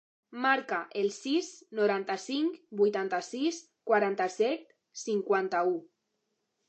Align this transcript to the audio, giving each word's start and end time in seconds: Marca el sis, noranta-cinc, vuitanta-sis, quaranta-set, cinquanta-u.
Marca 0.43 0.77
el 1.01 1.09
sis, 1.17 1.49
noranta-cinc, 1.81 2.57
vuitanta-sis, 2.81 3.61
quaranta-set, 3.93 4.65
cinquanta-u. 5.05 5.77